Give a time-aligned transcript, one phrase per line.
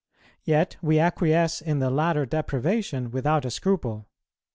[0.43, 4.07] Yet we acquiesce in the latter deprivation without a scruple.